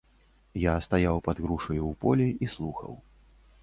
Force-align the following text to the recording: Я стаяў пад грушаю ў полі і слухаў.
Я 0.61 0.73
стаяў 0.85 1.21
пад 1.29 1.43
грушаю 1.45 1.79
ў 1.79 1.93
полі 2.05 2.27
і 2.47 2.55
слухаў. 2.59 2.91